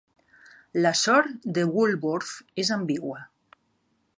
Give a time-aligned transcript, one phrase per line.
[0.85, 2.33] La sort de Bulworth
[2.65, 3.21] és ambigua.